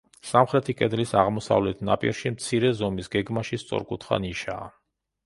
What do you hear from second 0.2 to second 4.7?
სამხრეთი კედლის აღმოსავლეთ ნაპირში მცირე ზომის, გეგმაში სწორკუთხა, ნიშაა.